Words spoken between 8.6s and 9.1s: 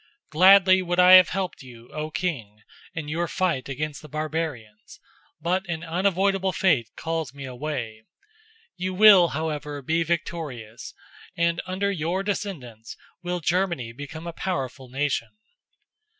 You